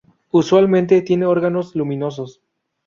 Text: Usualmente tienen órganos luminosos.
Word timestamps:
Usualmente 0.31 1.03
tienen 1.03 1.27
órganos 1.29 1.75
luminosos. 1.75 2.41